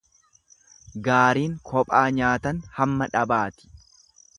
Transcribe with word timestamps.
Gaariin 1.09 1.53
kophaa 1.73 2.03
nyaatan 2.21 2.67
hamma 2.79 3.11
dhabaati. 3.15 3.77